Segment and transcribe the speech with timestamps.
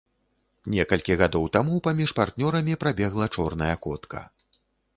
[0.75, 4.27] Некалькі гадоў таму паміж партнёрамі прабегла чорная котка.